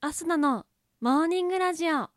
[0.00, 0.64] アスナの
[1.00, 2.08] モーニングラジオ。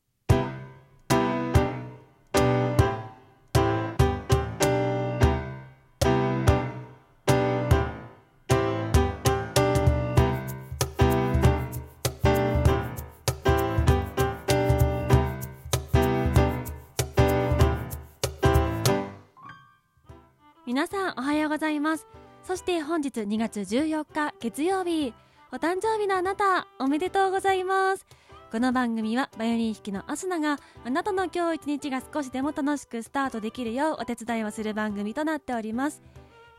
[20.67, 22.05] 皆さんおはようございます。
[22.43, 25.15] そして本日2月14日月曜日。
[25.53, 28.05] お誕生日のあなたおめでとうございます。
[28.53, 36.01] この番組はバイオリン弾きのアスナがあなたの今日一日が少しでも楽しくスタートできるようお手伝いをする番組となっております。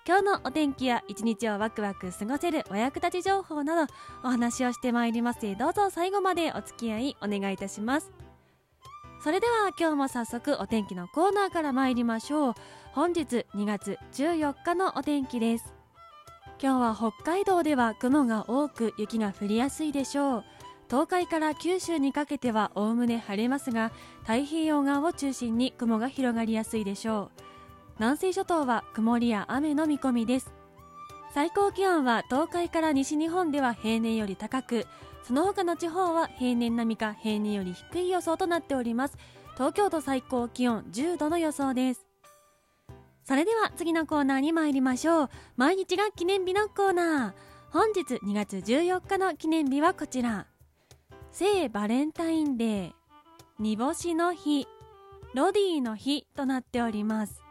[0.07, 3.91] 今日のお天気や一日をワクワク過ごせるお役立ち情報など
[4.23, 5.41] お話をしてまいります。
[5.57, 8.13] どうぞ最後までお付き合いお願いいたします。
[9.25, 12.55] それでは今日も早速お天気のコーナーから参りましょう。
[12.93, 15.82] 本日2月14日のお天気です。
[16.63, 20.45] 今日は北海道では雲が多く雪が降りやすいでしょう。
[20.89, 23.91] 東海から九州にかけてはおおむね晴れますが
[24.21, 27.43] 太平洋側を中心に雲が広がりやすいでしょう。
[27.99, 30.53] 南西諸島は曇りや雨の見込みです。
[31.35, 34.87] 最高気温は東海から西日本では平年より高く
[35.25, 39.19] その他の地方は平年並みか平年より低い予想となっております。
[39.55, 42.12] 東京都最高気温10度の予想です。
[43.25, 45.31] それでは次のコーナーに参りましょう。
[45.57, 47.33] 毎日が記念日のコーナー。
[47.71, 50.47] 本日2月14日の記念日はこちら。
[51.31, 52.93] 聖バレンタインデー。
[53.61, 54.67] 煮干しの日。
[55.35, 57.43] ロディの日となっております。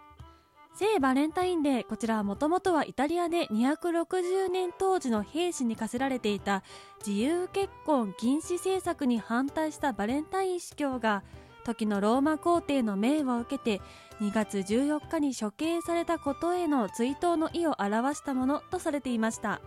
[0.75, 1.85] 聖バレンタインデー。
[1.85, 6.63] こちらはもともとはイタリアで260年当時の兵士に課せられていた
[7.06, 11.23] 自由結婚禁止政策に反対したバレンタイン司教が
[11.62, 13.81] 時のローマ皇帝の命を受けて
[14.20, 19.62] 2月14日に処刑されたことへの追悼の意を表したものとされていました。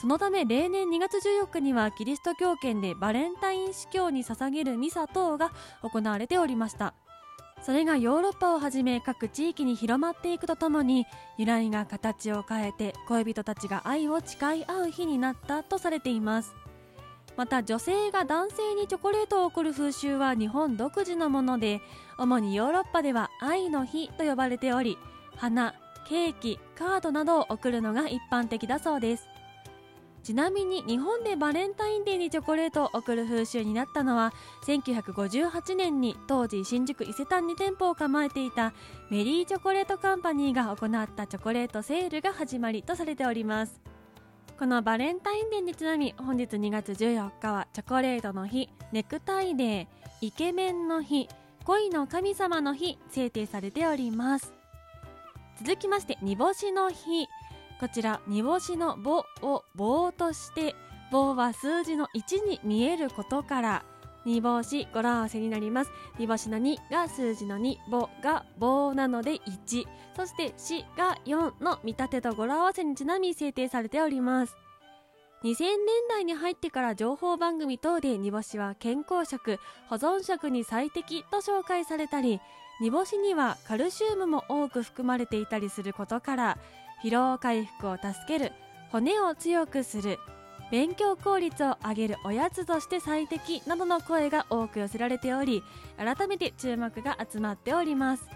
[0.00, 5.50] そのため例年2月14日にはキリスト教圏でバレンタイン司教に捧げるミサ等が
[5.82, 6.94] 行われておりました。
[7.62, 11.06] それがヨーロッパをはじめ各地域に広まっていくとともに
[11.36, 16.54] 由来が形を変えて恋人たちが愛を誓い合う日になったとされています。
[17.38, 21.80] また女性が男性にチョコレートを贈る風習は日本独自のもので
[22.18, 24.98] 主にヨーロッパでは愛の日と呼ばれており
[25.36, 25.72] 花
[26.08, 29.28] ケーキカードなどを贈るのが一般的だそうです。
[30.24, 34.34] ちなみに日本でバレンタインデーにチョコレートを贈る風習になったのは
[34.66, 38.74] 1958年に当時新宿伊勢丹に店舗を構えていた
[39.10, 43.97] メリーチョコレートカンパニーが行ったチョコレートセールが始まりとされております。
[44.58, 49.86] このバレンタインデーにちなみ本日2月14日はチョコレートの日ネクタイデー
[50.20, 51.28] イケメンの日
[51.64, 54.52] 恋の神様の日制定されております。
[55.60, 57.28] 続きまして煮干しの日。
[57.78, 60.74] こちら煮干しの棒を棒として
[61.12, 63.84] 棒は数字の1に見えることから
[64.28, 65.90] 煮干し語呂合わせになります。
[66.18, 74.54] 煮干しの2が数字の2棒が棒なので1そして死が4の見立てと語呂合わせにちなみ制定されております。
[75.44, 75.78] 2000年
[76.08, 79.58] 代に入ってから情報番組等で煮干しは健康食
[79.88, 82.40] 保存食に最適と紹介されたり
[82.80, 86.58] 煮干しにはカルシウムも多く含まれていたりすることから
[87.04, 88.52] 疲労回復を助ける
[88.90, 90.18] 骨を強くする
[90.70, 95.62] 勉強効率を上げるおやつとして最適などの声が多く寄せられており
[95.96, 98.28] 改めて注目が集まっております。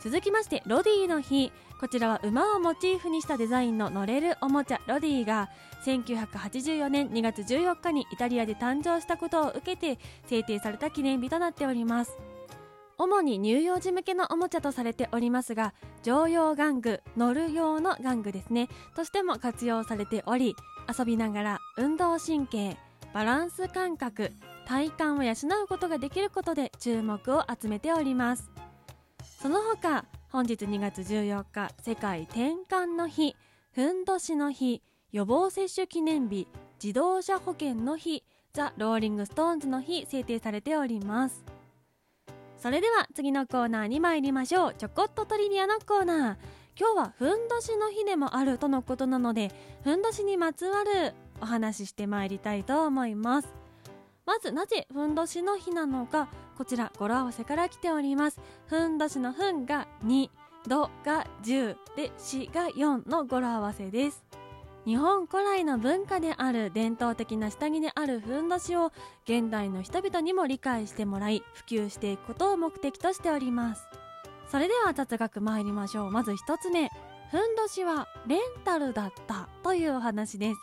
[0.00, 1.52] 続きましてロディの日。
[1.80, 5.48] こちらは馬をモチーフにしたデザインの乗れるおもちゃロディが
[5.84, 12.16] 1984年2月14日にイタリアで誕生したことを受けて制定された記念日となっております。
[12.96, 15.72] 主に乳幼児向けのおもちゃとされておりますが
[16.02, 18.68] 常用玩具乗る用の玩具ですね。
[18.96, 20.56] としても活用されており
[20.88, 22.76] 遊びながら運動神経
[23.12, 24.32] バランス感覚
[24.66, 25.32] 体幹を養
[25.64, 28.50] うことができることで注目を集めております。
[29.40, 33.36] その他本日2月14日世界てんかんの日
[33.72, 34.82] ふんどしの日
[35.12, 36.48] 予防接種記念日
[36.82, 41.44] 自動車保険の日ザ・ローリング・ストーンズの日制定されております。
[42.58, 44.74] それでは次のコーナーに参りましょう。
[44.74, 46.36] ちょこっとトリビアのコーナー。
[46.78, 49.50] 今日はふんどしの日でもあるとのことなので
[49.82, 53.52] ふんどしにまつわるお話ししてまいりたいと思います。
[54.24, 58.40] まずなぜふんどしの日なのかこちら語呂合わせから来ております。
[58.66, 60.30] ふんどしのふんが2
[60.68, 64.22] どが10でしが4の語呂合わせです。
[64.84, 68.92] 日本古来の文化である伝統的な下着であるふんどしを
[69.24, 74.07] 現代の人々にも理解してもらい普及していくことを目的としております。
[74.50, 76.10] それでは雑学参りましょう。
[76.10, 76.90] まず1つ目。
[77.30, 80.60] ふんどしはレンタルだったというお話です。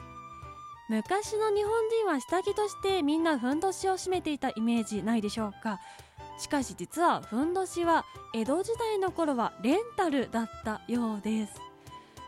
[0.89, 5.79] 昔の日本人は下着としてみんなふんどしを締めていたイメージないでしょうか。
[6.39, 11.53] しかし実はふんどしは江戸時代の頃はレンタルだったようです。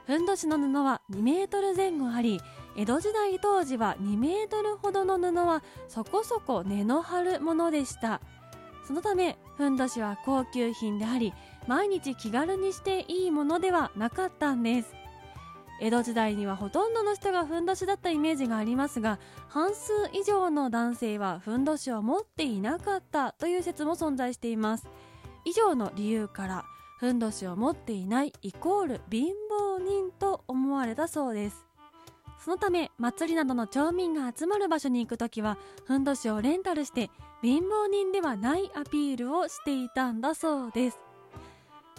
[0.05, 2.39] ふんどしの布は2メートル前後あり
[2.77, 8.21] 江戸時代当時は2メートルほどの布はそこそこ根の張るものでした。
[8.87, 11.33] そのためふんどしは高級品であり
[11.67, 14.93] 毎日気軽にしていいものではなかったんです。
[15.81, 24.87] 江戸時代にはほとんどの人がふんどしだったイメージがありますが半数以上の男性はふんどしを持っていなかったという説も存在しています。
[25.43, 26.65] 以上の理由から
[26.97, 31.66] ふんどしを持っていないイコール貧乏人と思われたそうです。
[32.47, 37.11] そのため祭りなどの町民が集まる場所に行く時はふんどしをレンタルして
[37.41, 40.99] 貧乏人ではないアピールをしていたんだそうです。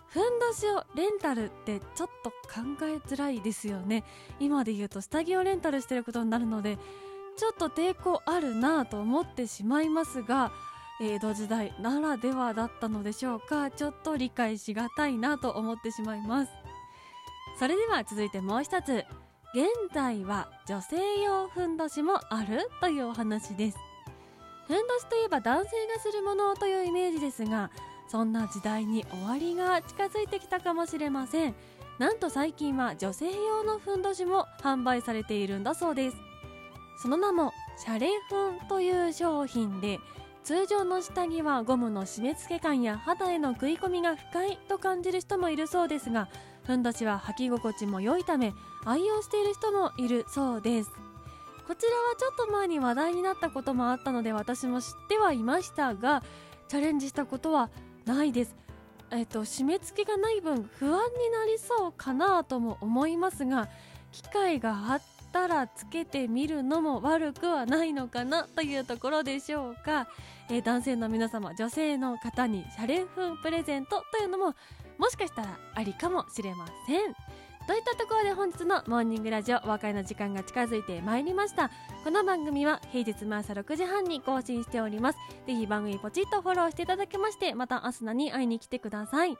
[0.06, 2.36] ふんどしをレンタルってちょっと考
[2.84, 4.04] えづらいですよね。
[4.40, 6.78] 今で言うと下着をレンタルしてることになるので
[7.36, 10.50] ちょっと抵抗あるなぁと思ってしまいますが
[10.98, 13.70] 江戸時代ならではだったのでしょうか。
[13.70, 16.52] ちょっと理解しがたいなと思ってしまいます。
[17.58, 19.04] それでは続いてもう一つ。
[19.54, 19.64] 現
[19.94, 23.78] 在は女性用ふんどしもあるというお話です。
[24.66, 27.70] ふんどしといえば男性がするものというイメージですが
[28.08, 31.54] そんな時代に終わりが近づいてきたかもしれません。
[31.98, 36.16] なんと最近は女性用のふんどしも販売されているんだそうです。
[37.02, 39.98] その名もシャレフンという商品で
[40.44, 46.28] 通常の下着はゴムの締め付け感や肌への食い込みが深いと感じる人もいるそうですが
[46.68, 48.52] ふんどしは履き心地も良いため
[48.84, 50.90] 愛用している人もいるそうです。
[51.66, 56.22] こちらはちょっと前に話題になったこともあったので私も知ってはいましたが
[56.68, 57.70] チャレンジしたことは
[58.04, 58.54] ないです。
[59.10, 63.70] えっ、と締め付けがない分不安になりそうかなとも思いますが
[64.12, 70.06] 機会があったらつけてみるのも悪くはないのかなというところでしょうか、
[70.50, 74.54] えー、男性の皆様女性の方にシャレンフンプレゼントというのも
[74.98, 77.14] もしかしたらありかもしれません。
[77.66, 81.70] といったところで本日のモーニングラジオお別れの時間が近づいてまいりました。
[82.02, 85.18] この番組は平日毎朝6時半に更新しております。
[85.46, 89.36] ぜひ番組ポチッとフォローしていただきましてまたアスナに会いに来てください。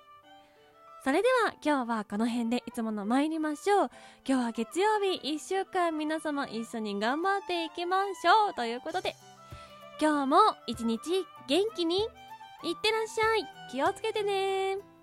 [1.05, 3.91] それでは今日はこの辺でいつもの参りましょう。
[4.27, 9.17] 今日は月曜日1週間皆様一緒に頑張っていきましょうということで
[9.99, 12.07] 今日も一日元気にいっ
[12.83, 13.47] てらっしゃい。
[13.71, 14.98] 気をつけてね。